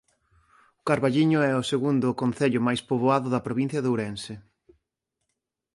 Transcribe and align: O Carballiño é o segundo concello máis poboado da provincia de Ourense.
O 0.79 0.81
Carballiño 0.89 1.39
é 1.49 1.53
o 1.61 1.67
segundo 1.71 2.17
concello 2.21 2.59
máis 2.67 2.81
poboado 2.89 3.27
da 3.31 3.43
provincia 3.47 3.79
de 3.83 3.89
Ourense. 3.93 4.33